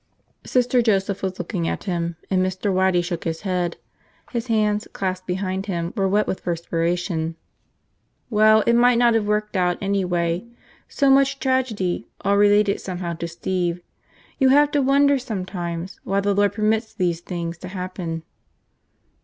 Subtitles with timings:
[0.47, 2.73] Sister Joseph was looking at him, and Mr.
[2.73, 3.77] Waddy shook his head.
[4.31, 7.35] His hands, clasped behind him, were wet with perspiration.
[8.27, 10.47] "Well, it might not have worked out, anyway.
[10.87, 13.81] So much tragedy, all related somehow to Steve.
[14.39, 18.23] You have to wonder, sometimes, why the Lord permits these things to happen."